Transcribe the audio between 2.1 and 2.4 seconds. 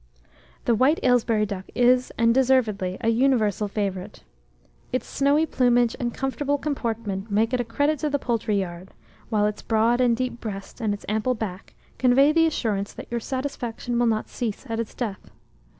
and